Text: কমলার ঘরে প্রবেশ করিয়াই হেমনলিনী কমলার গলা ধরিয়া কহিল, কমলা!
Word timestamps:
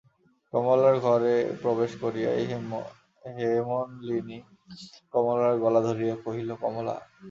কমলার 0.53 0.95
ঘরে 0.99 1.33
প্রবেশ 1.61 1.91
করিয়াই 2.01 2.43
হেমনলিনী 3.35 4.37
কমলার 5.13 5.53
গলা 5.63 5.81
ধরিয়া 5.87 6.15
কহিল, 6.23 6.49
কমলা! 6.61 6.95